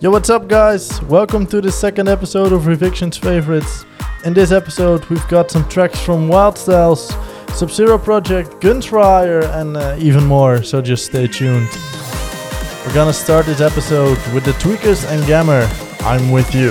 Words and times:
Yo, 0.00 0.12
what's 0.12 0.30
up, 0.30 0.46
guys? 0.46 1.02
Welcome 1.02 1.44
to 1.48 1.60
the 1.60 1.72
second 1.72 2.08
episode 2.08 2.52
of 2.52 2.68
Reviction's 2.68 3.16
Favorites. 3.16 3.84
In 4.24 4.32
this 4.32 4.52
episode, 4.52 5.04
we've 5.06 5.26
got 5.26 5.50
some 5.50 5.68
tracks 5.68 5.98
from 6.00 6.28
Wildstylez, 6.28 7.10
Sub 7.50 7.68
Zero 7.68 7.98
Project, 7.98 8.60
Gunfire, 8.60 9.40
and 9.40 9.76
uh, 9.76 9.96
even 9.98 10.24
more, 10.24 10.62
so 10.62 10.80
just 10.80 11.06
stay 11.06 11.26
tuned. 11.26 11.68
We're 12.86 12.94
gonna 12.94 13.12
start 13.12 13.46
this 13.46 13.60
episode 13.60 14.18
with 14.32 14.44
the 14.44 14.52
Tweakers 14.52 15.04
and 15.10 15.26
Gammer. 15.26 15.68
I'm 16.02 16.30
with 16.30 16.54
you. 16.54 16.70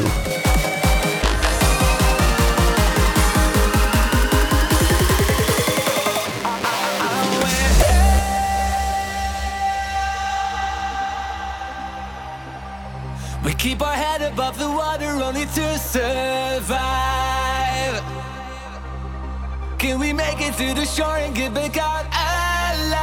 To 20.57 20.74
the 20.74 20.86
shore 20.86 21.18
and 21.18 21.36
get 21.36 21.54
back 21.54 21.78
out 21.78 22.06
alive? 22.10 22.97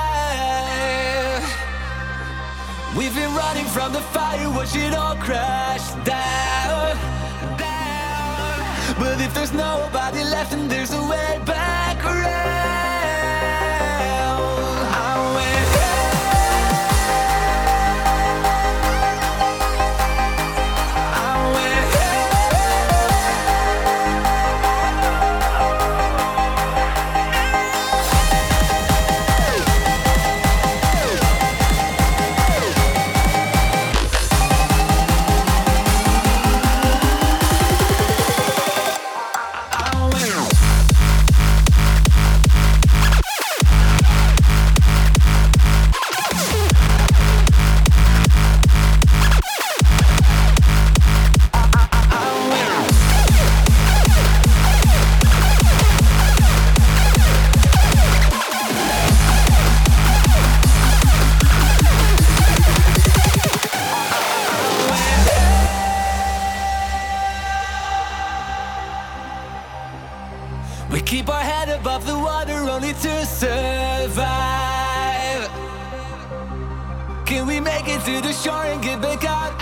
We've 2.96 3.14
been 3.14 3.32
running 3.32 3.66
from 3.66 3.92
the 3.92 4.00
fire, 4.00 4.50
watch 4.50 4.74
it 4.74 4.92
all 4.92 5.14
crash 5.16 5.92
down. 6.04 6.96
down. 7.56 8.98
But 8.98 9.20
if 9.20 9.32
there's 9.34 9.52
nobody 9.52 10.24
left, 10.24 10.52
and 10.52 10.68
there's 10.68 10.92
a 10.92 11.02
way 11.02 11.40
back 11.46 12.04
around. 12.04 12.53
Head 71.64 71.80
above 71.80 72.06
the 72.06 72.18
water 72.18 72.52
only 72.70 72.92
to 72.94 73.26
survive. 73.26 74.22
Can 77.26 77.46
we 77.46 77.60
make 77.60 77.88
it 77.88 78.00
to 78.04 78.20
the 78.20 78.32
shore 78.32 78.64
and 78.64 78.82
get 78.82 79.00
back 79.00 79.24
out 79.24 79.52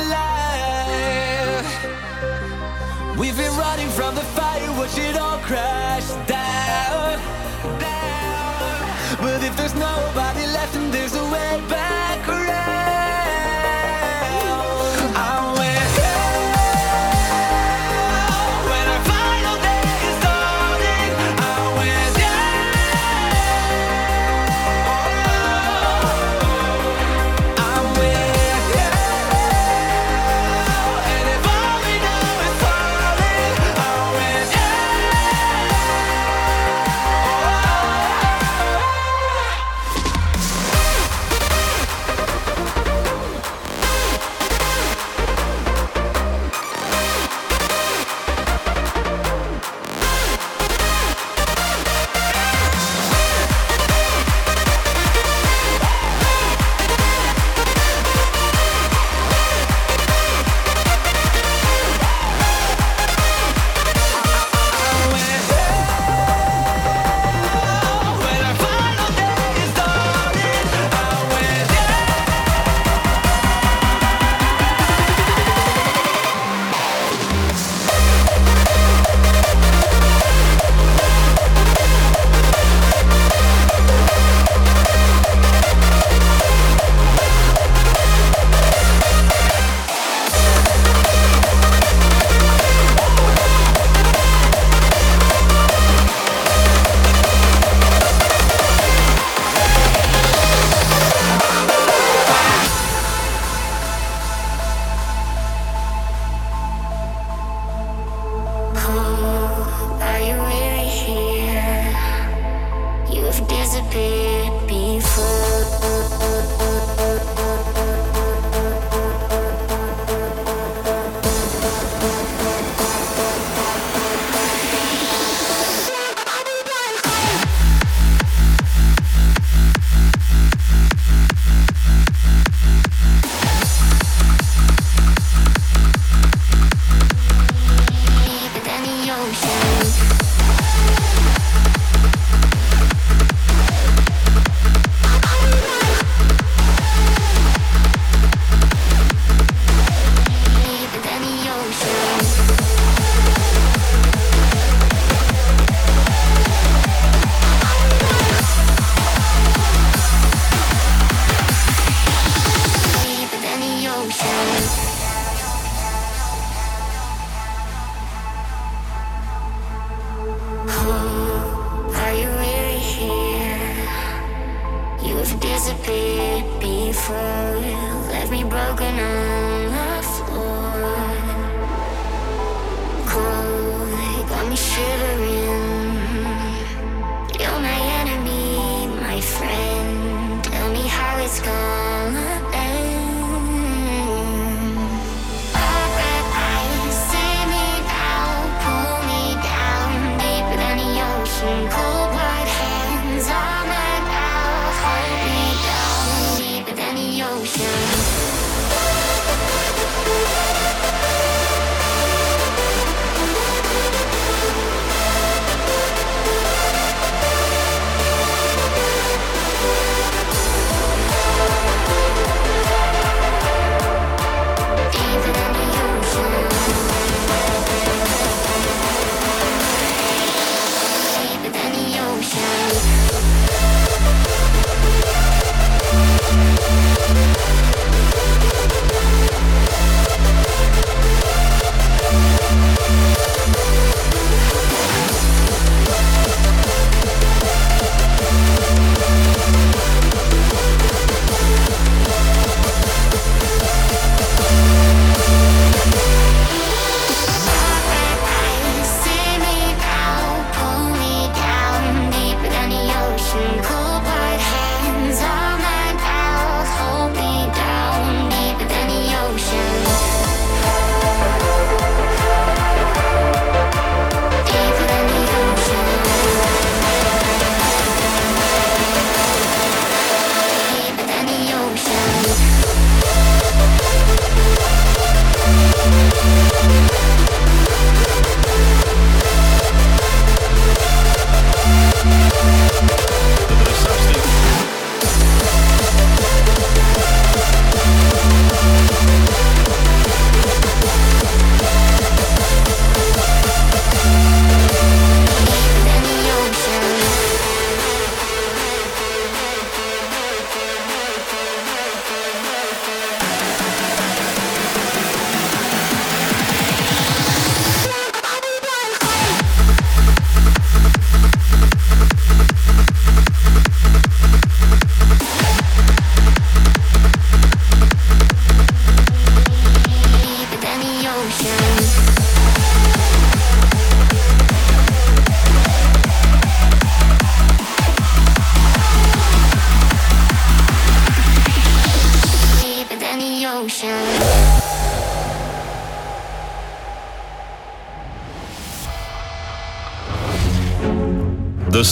alive? 0.00 0.28
We've 3.18 3.36
been 3.36 3.56
running 3.56 3.88
from 3.90 4.14
the 4.14 4.26
fire, 4.36 4.72
watch 4.78 4.98
it 4.98 5.16
all 5.16 5.38
crash 5.38 6.08
down. 6.26 7.18
down. 7.80 9.16
But 9.20 9.42
if 9.42 9.56
there's 9.56 9.74
nobody 9.74 10.46
left, 10.56 10.76
and 10.76 10.92
there's 10.92 11.14
a 11.14 11.24
way 11.24 11.60
back 11.68 12.28
around. 12.28 12.95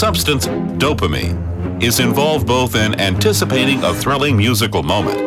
Substance 0.04 0.46
dopamine 0.76 1.82
is 1.82 1.98
involved 1.98 2.46
both 2.46 2.74
in 2.74 2.94
anticipating 3.00 3.82
a 3.84 3.94
thrilling 3.94 4.36
musical 4.36 4.82
moment 4.82 5.18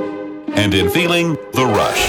and 0.49 0.71
in 0.71 0.87
feeling 0.87 1.33
the 1.53 1.65
rush. 1.65 2.05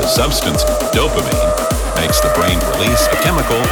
The 0.00 0.08
substance 0.08 0.64
dopamine 0.90 1.52
makes 1.94 2.18
the 2.18 2.32
brain 2.34 2.58
release 2.74 3.06
a 3.06 3.16
chemical 3.22 3.62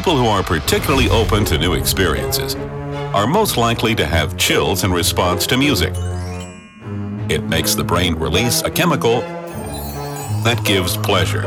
People 0.00 0.16
who 0.16 0.28
are 0.28 0.42
particularly 0.42 1.10
open 1.10 1.44
to 1.44 1.58
new 1.58 1.74
experiences 1.74 2.54
are 3.14 3.26
most 3.26 3.58
likely 3.58 3.94
to 3.96 4.06
have 4.06 4.34
chills 4.38 4.82
in 4.82 4.90
response 4.90 5.46
to 5.48 5.58
music. 5.58 5.92
It 7.28 7.42
makes 7.44 7.74
the 7.74 7.84
brain 7.84 8.14
release 8.14 8.62
a 8.62 8.70
chemical 8.70 9.20
that 10.40 10.58
gives 10.64 10.96
pleasure. 10.96 11.42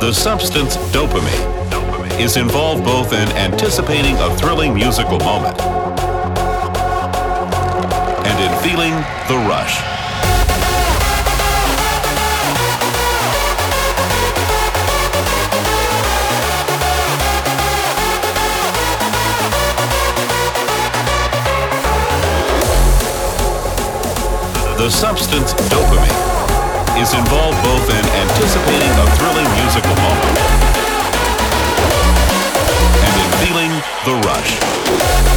The 0.00 0.14
substance 0.14 0.78
dopamine 0.94 2.18
is 2.18 2.38
involved 2.38 2.84
both 2.84 3.12
in 3.12 3.28
anticipating 3.32 4.16
a 4.16 4.34
thrilling 4.38 4.72
musical 4.72 5.18
moment 5.18 5.60
and 8.24 8.38
in 8.42 8.62
feeling 8.62 8.94
the 9.28 9.46
rush. 9.46 9.97
The 24.78 24.88
substance 24.88 25.54
dopamine 25.54 27.02
is 27.02 27.12
involved 27.12 27.60
both 27.64 27.90
in 27.90 28.04
anticipating 28.14 28.90
a 28.90 29.06
thrilling 29.16 29.50
musical 29.60 29.96
moment 29.96 30.38
and 33.02 33.14
in 33.24 33.30
feeling 33.42 33.72
the 34.06 34.14
rush. 34.28 35.27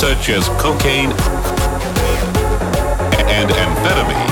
Such 0.00 0.30
as 0.30 0.48
cocaine 0.58 1.10
and 3.28 3.50
amphetamine 3.50 4.30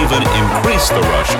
even 0.00 0.22
increase 0.38 0.90
the 0.90 1.00
rush. 1.00 1.32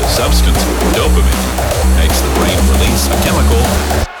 The 0.00 0.08
substance 0.08 0.64
dopamine 0.96 1.98
makes 1.98 2.22
the 2.22 2.30
brain 2.36 2.58
release 2.72 3.06
a 3.08 3.22
chemical 3.22 4.11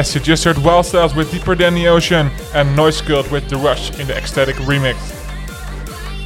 Yes, 0.00 0.14
you 0.14 0.20
just 0.22 0.44
heard 0.44 0.56
Wildstylez 0.56 1.14
with 1.14 1.30
Deeper 1.30 1.54
Than 1.54 1.74
the 1.74 1.86
Ocean 1.86 2.30
and 2.54 2.74
Noise 2.74 3.02
Cult 3.02 3.30
with 3.30 3.50
The 3.50 3.58
Rush 3.58 3.90
in 4.00 4.06
the 4.06 4.16
Ecstatic 4.16 4.56
remix. 4.56 4.96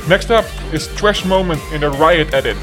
Next 0.09 0.31
up 0.31 0.45
is 0.73 0.87
Trash 0.95 1.25
Moment 1.25 1.61
in 1.73 1.81
the 1.81 1.91
Riot 1.91 2.33
edit. 2.33 2.57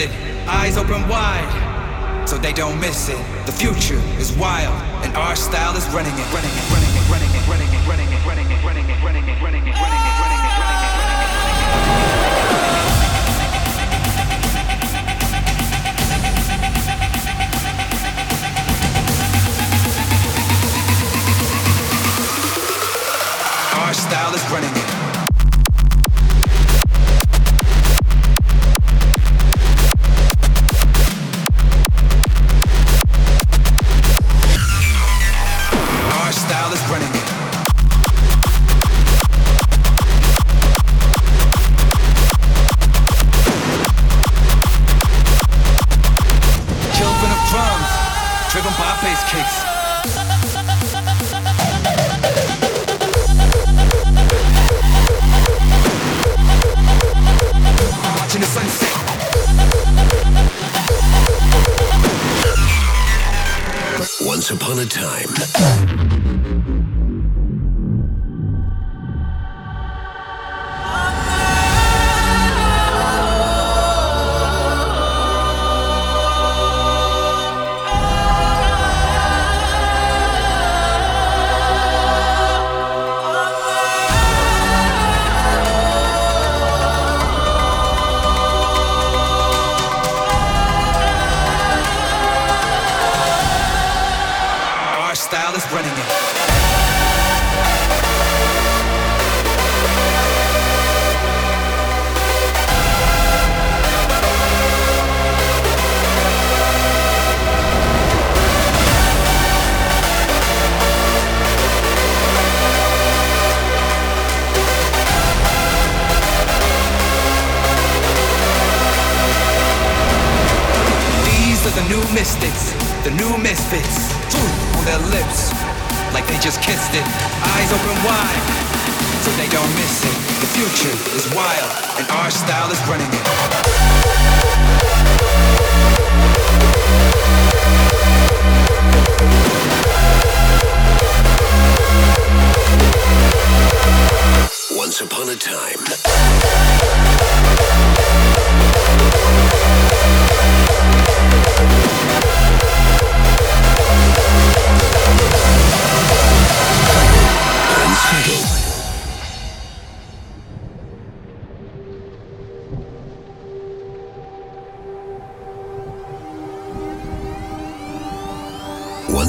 Eyes 0.00 0.78
open 0.78 1.06
wide, 1.06 2.26
so 2.26 2.38
they 2.38 2.52
don't 2.54 2.80
miss 2.80 3.10
it. 3.10 3.18
The 3.44 3.52
future 3.52 4.00
is 4.18 4.32
wild, 4.32 4.74
and 5.04 5.14
our 5.16 5.36
style 5.36 5.76
is 5.76 5.86
running. 5.90 6.11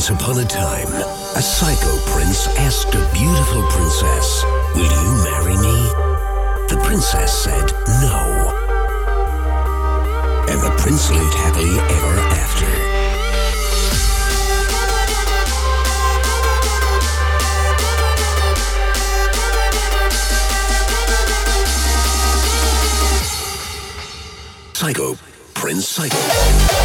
once 0.04 0.22
upon 0.22 0.38
a 0.38 0.46
time, 0.46 0.92
a 1.38 1.42
psycho 1.42 1.98
prince 2.12 2.48
asked 2.58 2.94
a 2.94 3.10
beautiful 3.14 3.64
princess, 3.70 4.44
Will 4.76 4.84
you 4.84 5.24
marry 5.24 5.56
me? 5.56 5.78
The 6.68 6.78
princess 6.84 7.32
said 7.32 7.72
no. 8.02 8.52
And 10.50 10.60
the 10.60 10.76
prince 10.78 11.10
lived 11.10 11.34
happily 11.36 11.80
ever 11.80 12.20
after. 12.36 12.68
Psycho, 24.74 25.16
Prince 25.54 25.88
Psycho. 25.88 26.83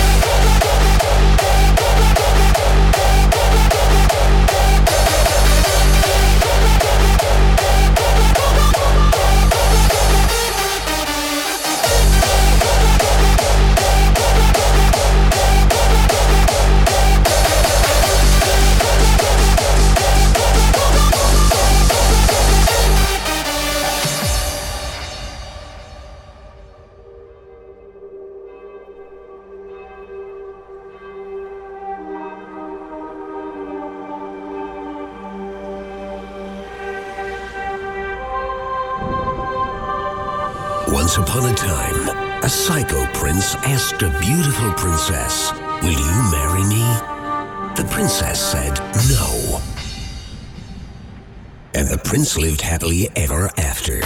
Lived 52.39 52.61
happily 52.61 53.11
ever 53.17 53.51
after. 53.59 54.01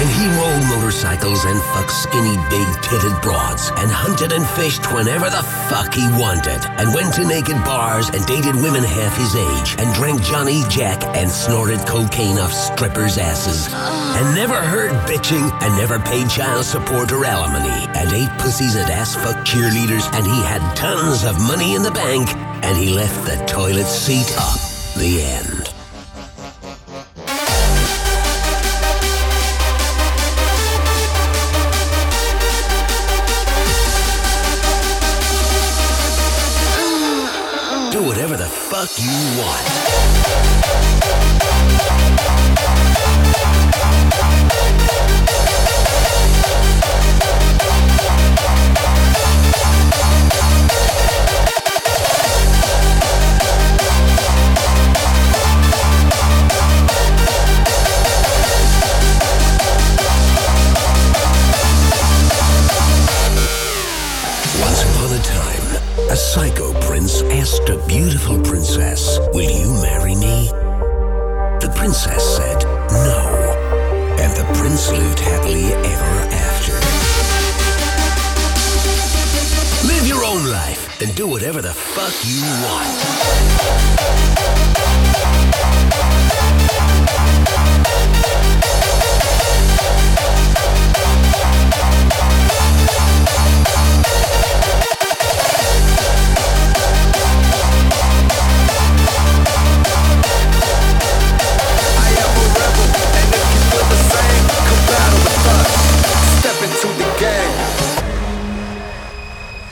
And 0.00 0.08
he 0.08 0.24
rode 0.40 0.64
motorcycles 0.80 1.44
and 1.44 1.60
fucked 1.76 1.92
skinny, 1.92 2.36
big 2.48 2.66
titted 2.80 3.20
broads 3.20 3.68
and 3.76 3.90
hunted 3.90 4.32
and 4.32 4.46
fished 4.56 4.90
whenever 4.94 5.28
the 5.28 5.44
fuck 5.68 5.92
he 5.92 6.08
wanted 6.16 6.64
and 6.80 6.94
went 6.94 7.12
to 7.14 7.26
naked 7.26 7.60
bars 7.68 8.08
and 8.08 8.24
dated 8.24 8.56
women 8.56 8.82
half 8.82 9.14
his 9.18 9.36
age 9.36 9.76
and 9.78 9.92
drank 9.94 10.22
Johnny 10.22 10.62
Jack 10.70 11.04
and 11.14 11.28
snorted 11.28 11.80
cocaine 11.86 12.38
off 12.38 12.52
strippers' 12.52 13.18
asses 13.18 13.68
and 14.16 14.34
never 14.34 14.56
heard 14.56 14.92
bitching 15.04 15.52
and 15.60 15.76
never 15.76 15.98
paid 16.00 16.30
child 16.30 16.64
support 16.64 17.12
or 17.12 17.26
alimony 17.26 17.84
and 17.92 18.10
ate 18.10 18.32
pussies 18.40 18.76
and 18.76 18.88
ass 18.88 19.14
fuck 19.16 19.44
cheerleaders 19.44 20.08
and 20.16 20.24
he 20.24 20.40
had 20.48 20.64
tons 20.74 21.24
of 21.24 21.36
money 21.46 21.74
in 21.74 21.82
the 21.82 21.92
bank 21.92 22.26
and 22.64 22.74
he 22.78 22.88
left 22.88 23.20
the 23.26 23.36
toilet 23.44 23.86
seat 23.86 24.32
up. 24.38 24.56
The 24.96 25.22
end. 25.22 25.59
Whatever 38.30 38.44
the 38.44 38.50
fuck 38.50 38.90
you 38.98 39.10
want. 39.40 41.29
You 82.24 82.42
want. 82.64 83.09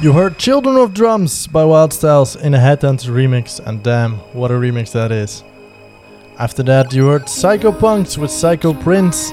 You 0.00 0.12
heard 0.12 0.38
Children 0.38 0.76
of 0.76 0.94
Drums 0.94 1.48
by 1.48 1.64
Wildstylez 1.64 2.40
in 2.40 2.54
a 2.54 2.58
Headhunterz 2.58 3.08
remix, 3.08 3.58
and 3.58 3.82
damn, 3.82 4.18
what 4.32 4.52
a 4.52 4.54
remix 4.54 4.92
that 4.92 5.10
is. 5.10 5.42
After 6.38 6.62
that, 6.62 6.92
you 6.92 7.08
heard 7.08 7.24
Psyko 7.24 7.76
Punkz 7.76 8.16
with 8.16 8.30
Psycho 8.30 8.74
Prince, 8.74 9.32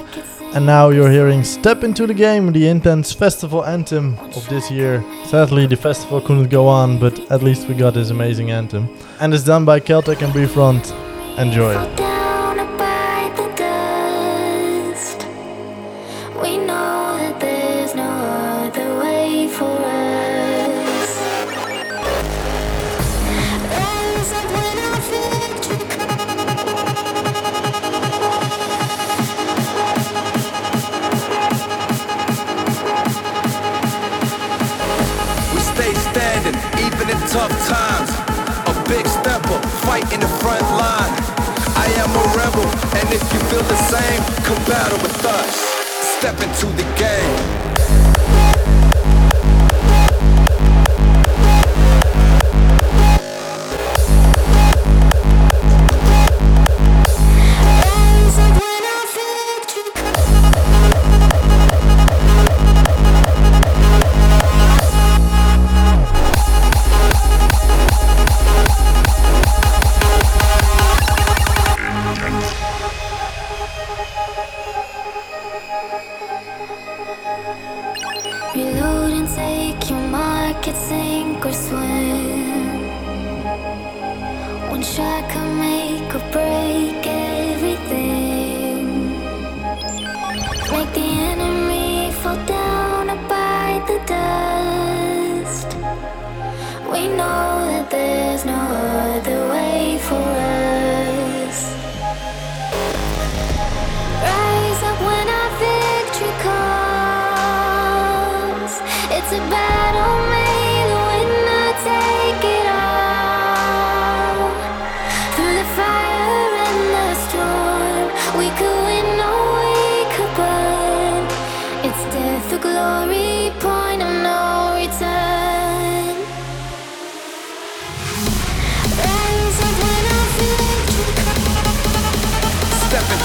and 0.54 0.66
now 0.66 0.88
you're 0.88 1.12
hearing 1.12 1.44
Step 1.44 1.84
Into 1.84 2.04
the 2.04 2.14
Game, 2.14 2.50
the 2.50 2.66
intense 2.66 3.12
festival 3.12 3.64
anthem 3.64 4.18
of 4.18 4.44
this 4.48 4.68
year. 4.68 5.04
Sadly, 5.26 5.66
the 5.66 5.76
festival 5.76 6.20
couldn't 6.20 6.48
go 6.48 6.66
on, 6.66 6.98
but 6.98 7.16
at 7.30 7.44
least 7.44 7.68
we 7.68 7.74
got 7.74 7.94
this 7.94 8.10
amazing 8.10 8.50
anthem. 8.50 8.88
And 9.20 9.32
it's 9.32 9.44
done 9.44 9.64
by 9.64 9.78
Celtic 9.78 10.20
and 10.20 10.34
B-Front. 10.34 10.90
Enjoy. 11.38 12.15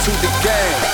Into 0.02 0.20
the 0.20 0.28
game. 0.42 0.91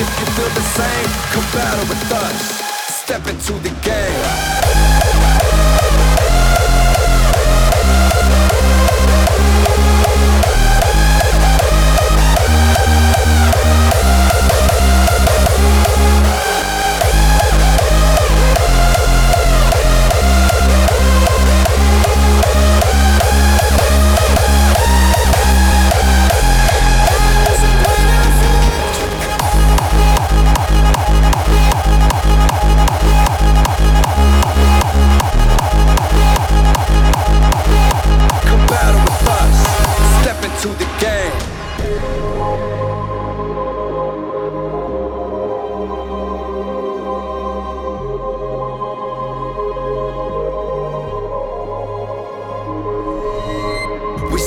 If 0.00 0.20
you 0.20 0.26
feel 0.36 0.48
the 0.54 0.66
same, 0.78 1.10
come 1.32 1.48
battle 1.52 1.86
with 1.88 2.12
us. 2.12 2.62
Step 3.02 3.26
into 3.26 3.52
the 3.64 3.70
game. 3.82 5.07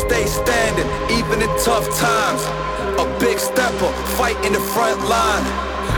Stay 0.08 0.26
standing, 0.26 0.90
even 1.18 1.42
in 1.42 1.50
tough 1.64 1.88
times. 1.98 2.42
A 3.04 3.06
big 3.20 3.38
stepper, 3.40 3.92
fight 4.18 4.38
in 4.46 4.54
the 4.54 4.64
front 4.74 5.00
line. 5.08 5.46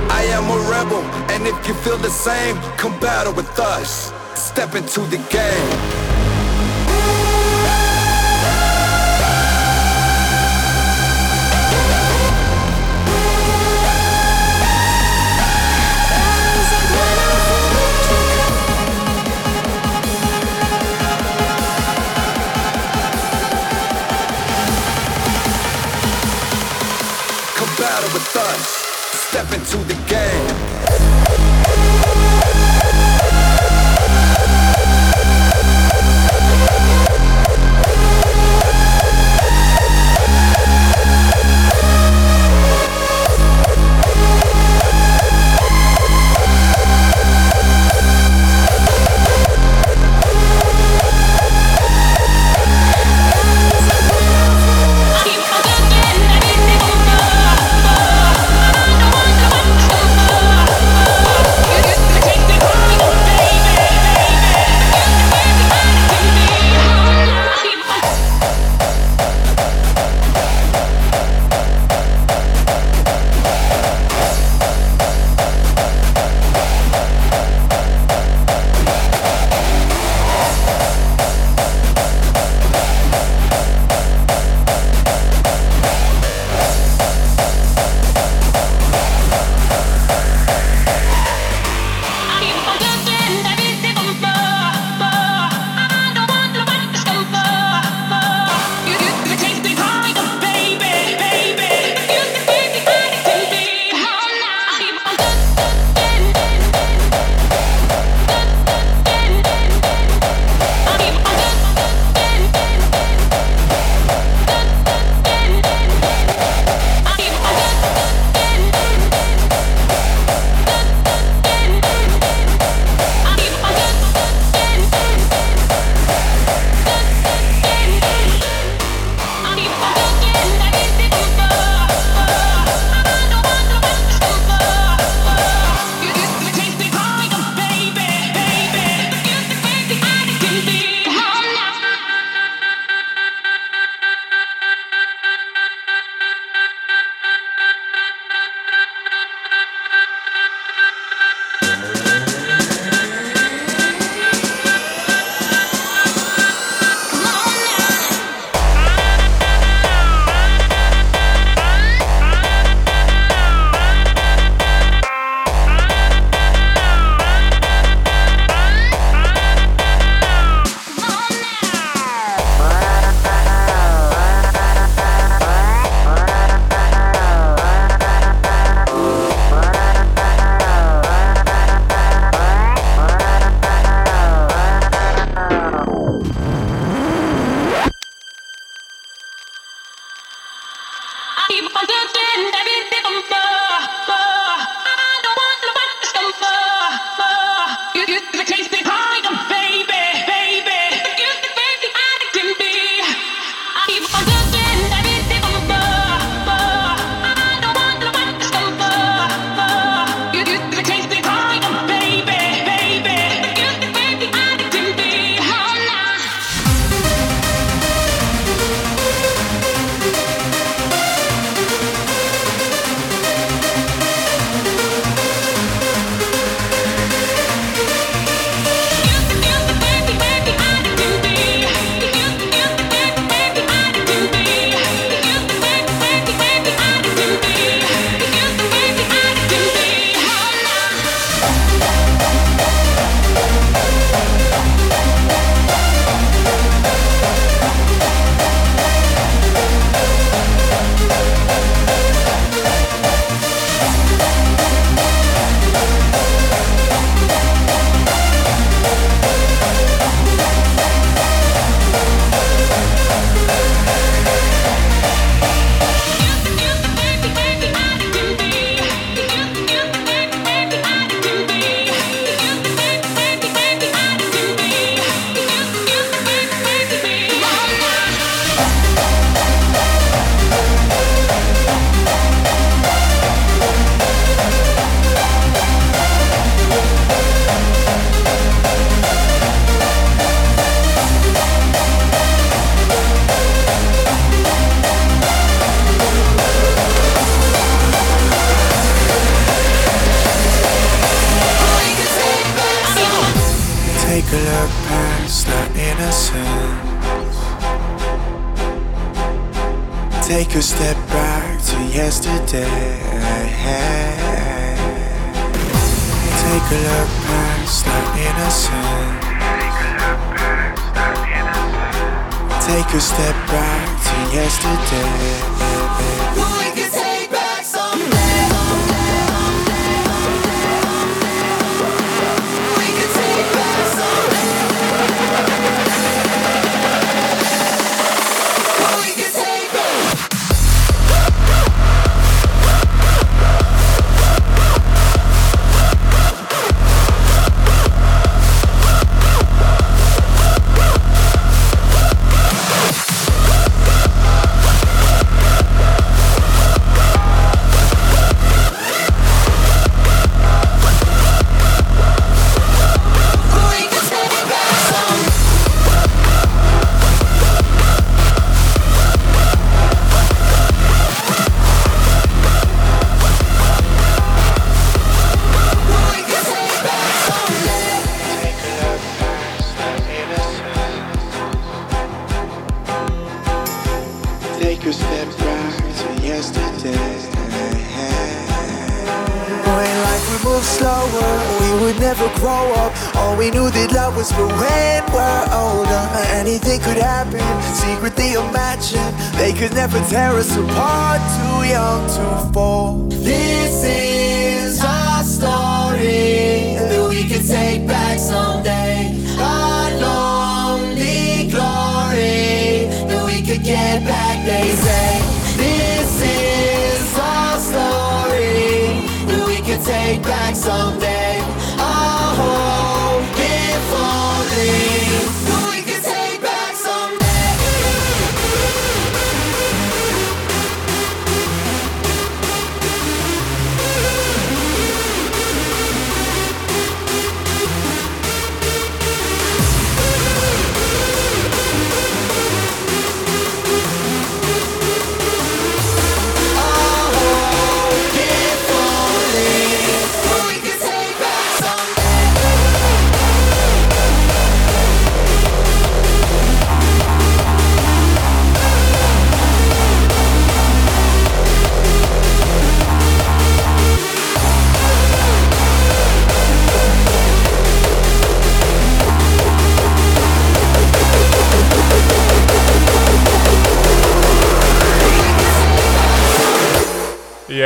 I 0.09 0.23
am 0.37 0.45
a 0.57 0.59
rebel, 0.69 1.03
and 1.31 1.47
if 1.47 1.67
you 1.67 1.73
feel 1.85 1.97
the 1.97 2.09
same, 2.09 2.55
come 2.77 2.97
battle 2.99 3.33
with 3.33 3.59
us. 3.59 4.13
Step 4.35 4.75
into 4.75 5.01
the 5.01 5.17
game. 5.29 6.12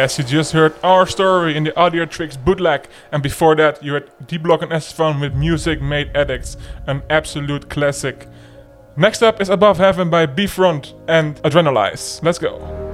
Yes, 0.08 0.20
you 0.20 0.24
just 0.24 0.54
heard 0.54 0.74
our 0.84 1.06
story 1.06 1.58
in 1.58 1.66
the 1.66 1.72
Audiotricz 1.74 2.42
bootleg, 2.42 2.88
and 3.12 3.22
before 3.22 3.58
that, 3.58 3.84
you 3.84 3.94
had 3.96 4.10
D 4.26 4.38
Block 4.38 4.62
and 4.62 4.72
S-te-Fan 4.72 5.20
with 5.20 5.34
Music 5.36 5.82
Made 5.82 6.16
Addicts, 6.16 6.56
an 6.86 7.04
absolute 7.10 7.70
classic. 7.70 8.26
Next 8.96 9.22
up 9.22 9.42
is 9.42 9.50
Above 9.50 9.80
Heaven 9.80 10.10
by 10.10 10.26
B 10.26 10.48
Front 10.48 10.94
and 11.10 11.36
Adrenalize. 11.44 12.24
Let's 12.24 12.40
go. 12.40 12.87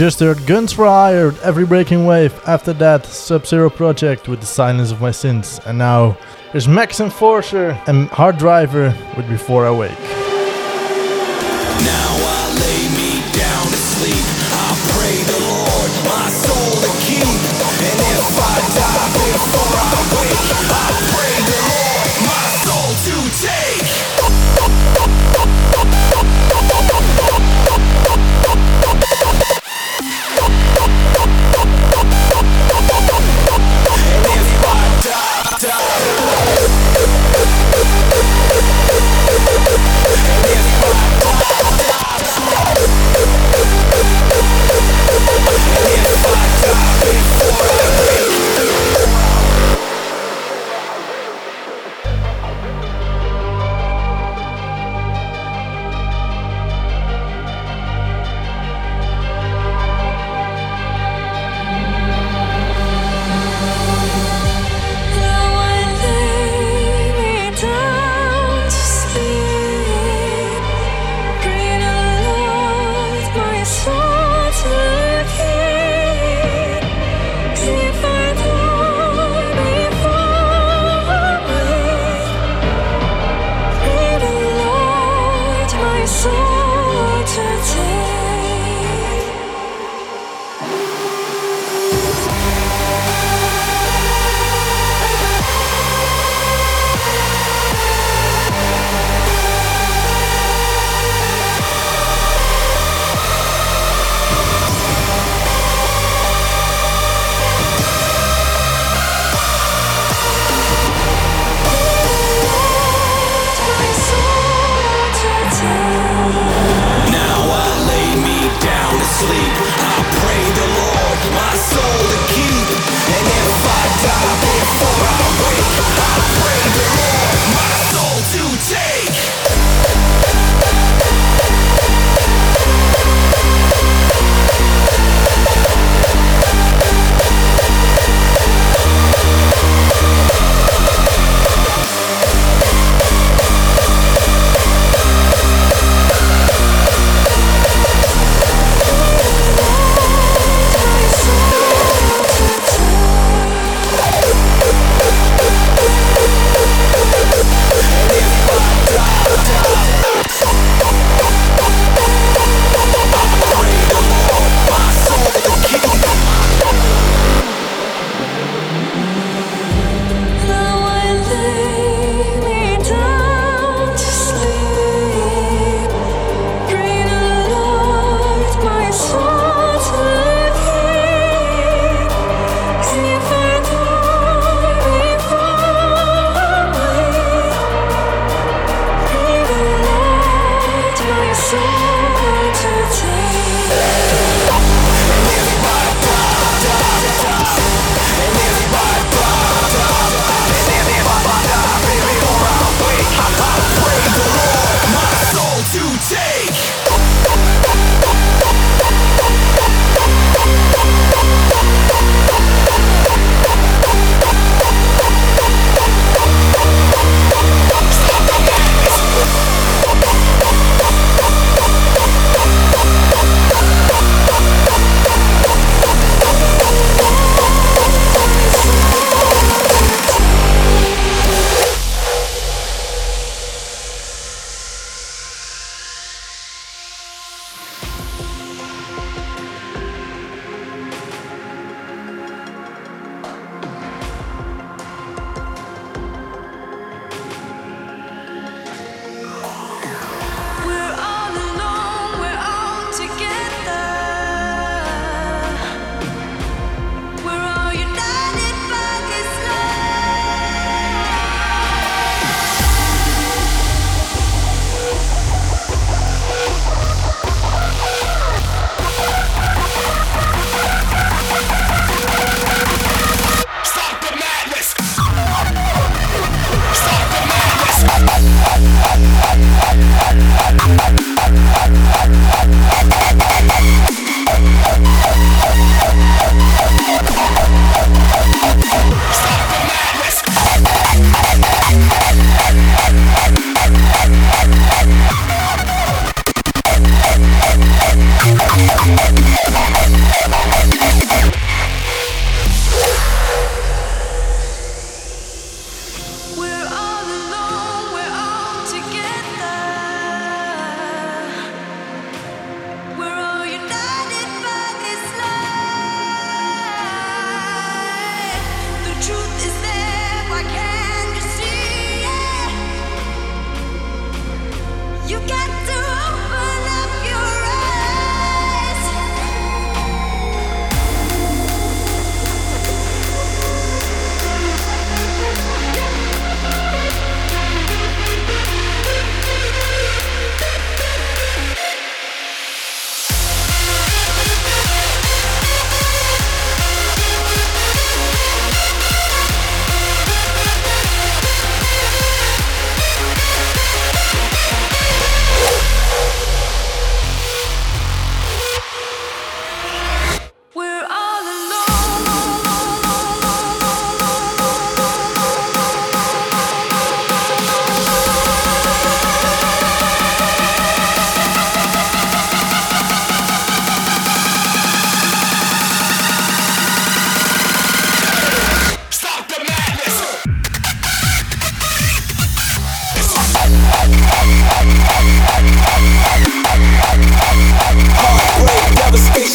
just 0.00 0.20
heard 0.20 0.46
Guns 0.46 0.72
for 0.72 0.86
Hired, 0.86 1.38
Every 1.40 1.66
Breaking 1.66 2.06
Wave, 2.06 2.32
after 2.46 2.72
that 2.72 3.04
Sub 3.04 3.46
Zero 3.46 3.68
Project 3.68 4.28
with 4.28 4.40
The 4.40 4.46
Silence 4.46 4.90
of 4.90 5.02
My 5.02 5.10
Sins, 5.10 5.60
and 5.66 5.76
now 5.76 6.16
there's 6.52 6.66
Max 6.66 7.00
Enforcer 7.00 7.78
and 7.86 8.08
Hard 8.08 8.38
Driver 8.38 8.96
with 9.14 9.28
Before 9.28 9.66
I 9.66 9.72
Wake. 9.72 9.90
Now 9.90 9.98
I 12.16 12.48
lay 12.64 12.88
me 12.96 13.20
down 13.36 13.66
to 13.66 13.76
sleep, 13.76 14.24
I 14.56 14.72
pray 14.88 15.20
the 15.28 15.36
Lord 15.52 15.92
my 16.08 16.32
soul 16.32 16.80
to 16.80 16.88
keep, 17.04 17.20
and 17.20 18.00
if 18.00 18.40
I 18.40 18.56
die 18.72 19.04
before 19.20 19.76
I 19.84 20.00
wake, 20.16 20.48
I 20.64 20.96
pray. 21.12 21.39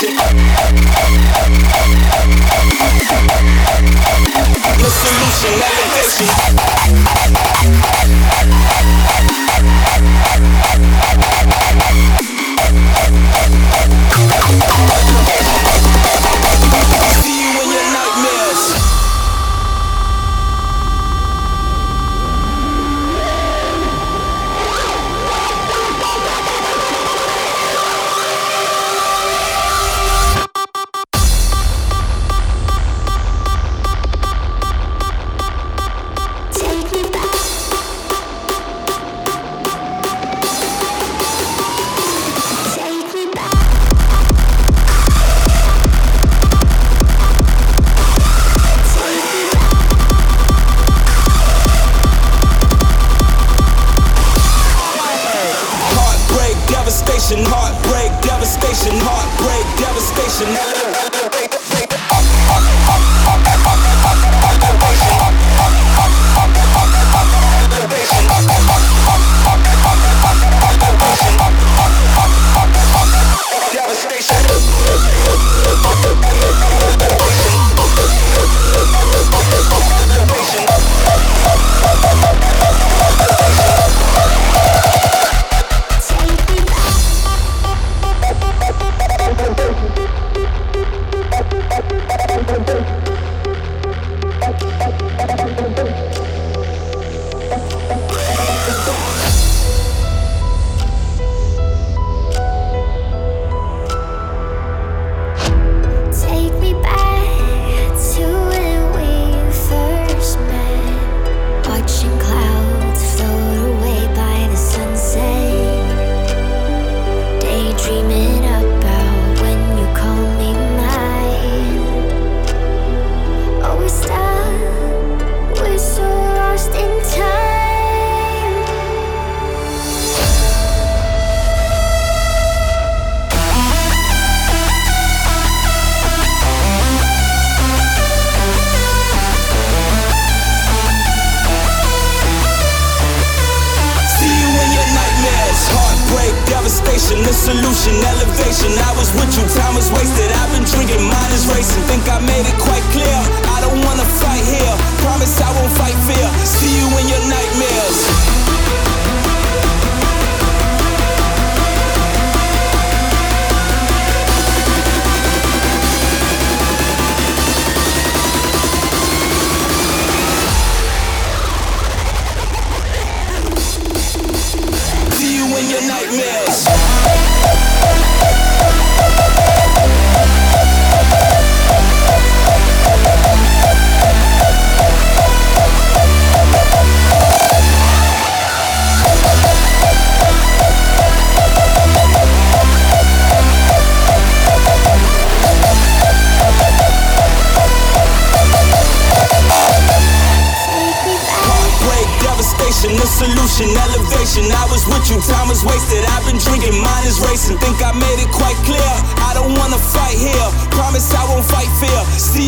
The 0.05 0.11
solution, 4.91 5.53
elevation. 5.63 6.74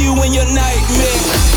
You 0.08 0.24
in 0.24 0.34
your 0.34 0.46
nightmare. 0.46 1.57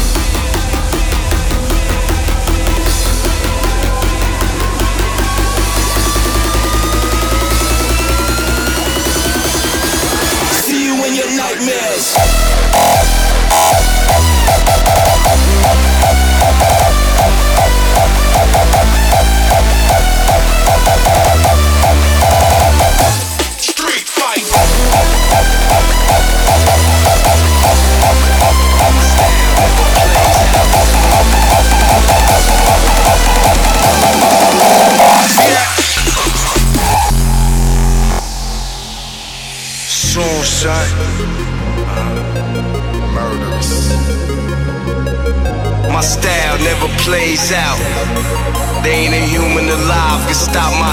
Stop 50.52 50.72
my 50.80 50.89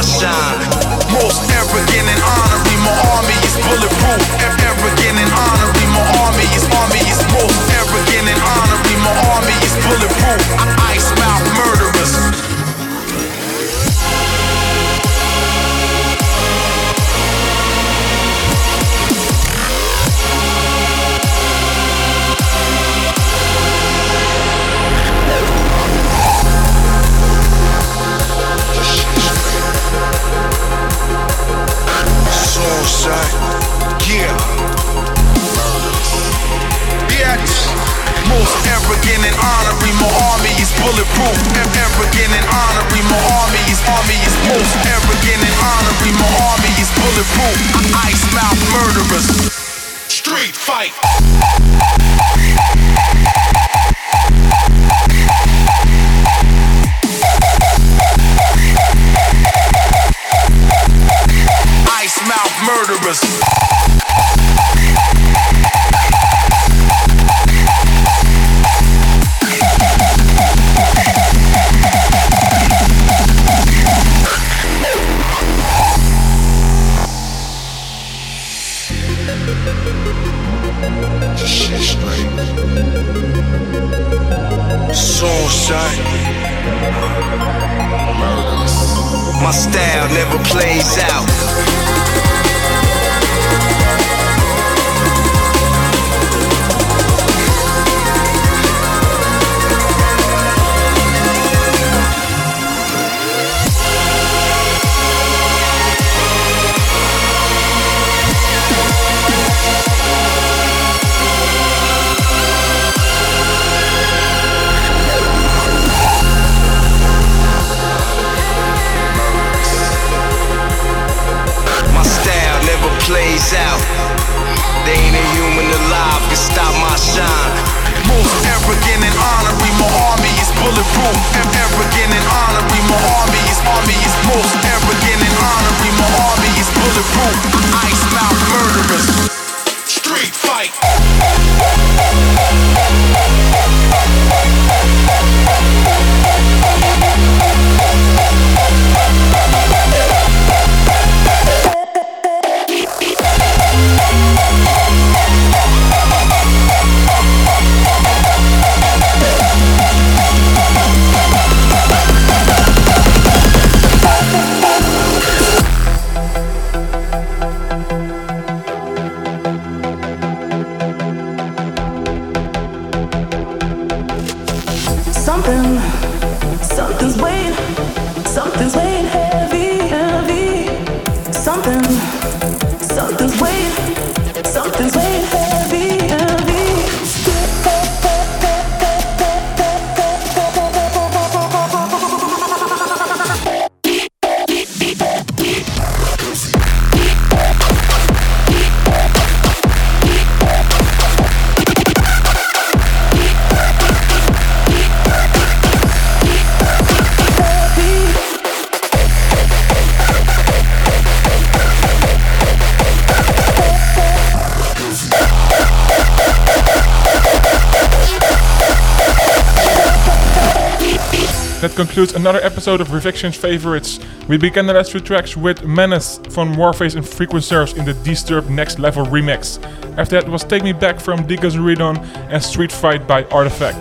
concludes 221.78 222.16
another 222.16 222.40
episode 222.40 222.82
of 222.82 222.92
Reviction's 222.92 223.36
Favorites. 223.36 224.00
We 224.28 224.36
began 224.36 224.66
the 224.66 224.74
last 224.74 224.92
two 224.92 225.00
tracks 225.00 225.38
with 225.38 225.64
Menace 225.64 226.20
from 226.32 226.56
Warface 226.56 226.96
and 226.96 227.06
Frequencers 227.06 227.78
in 227.78 227.86
the 227.86 227.94
Disturbed 227.94 228.50
Next 228.50 228.80
Level 228.80 229.06
remix. 229.06 229.64
After 229.96 230.20
that 230.20 230.28
was 230.28 230.44
Take 230.44 230.64
Me 230.64 230.74
Back 230.74 231.00
from 231.00 231.28
Deacons 231.28 231.56
Redon 231.56 232.00
and 232.32 232.42
Street 232.44 232.72
Fight 232.72 233.08
by 233.08 233.26
Artifact. 233.26 233.78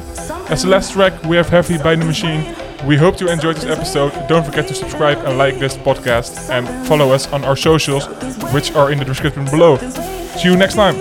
As 0.51 0.63
the 0.63 0.69
last 0.69 0.93
track, 0.93 1.15
we 1.25 1.37
have 1.37 1.49
Heavy 1.49 1.79
by 1.79 1.97
The 1.97 2.05
Machine. 2.05 2.55
We 2.87 2.99
hope 2.99 3.19
you 3.19 3.31
enjoyed 3.31 3.57
this 3.57 3.65
episode. 3.65 4.13
Don't 4.29 4.45
forget 4.45 4.69
to 4.69 4.75
subscribe 4.75 5.17
and 5.25 5.39
like 5.39 5.59
this 5.59 5.79
podcast 5.79 6.51
and 6.51 6.69
follow 6.87 7.13
us 7.13 7.27
on 7.33 7.45
our 7.45 7.57
socials, 7.57 8.07
which 8.53 8.73
are 8.73 8.93
in 8.93 8.99
the 8.99 9.07
description 9.07 9.47
below. 9.47 9.79
See 10.37 10.51
you 10.51 10.57
next 10.57 10.75
time. 10.75 10.97